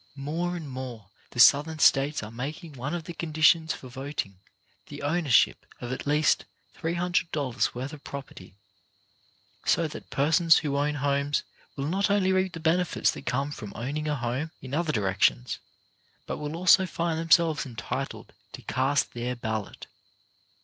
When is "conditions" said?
3.13-3.71